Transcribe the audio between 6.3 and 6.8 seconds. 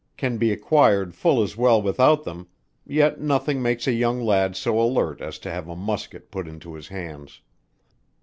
put into